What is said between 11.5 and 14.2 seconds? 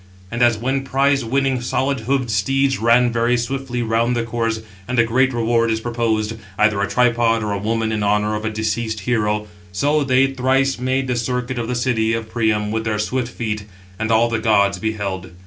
of the city of Priam with their swift feet: and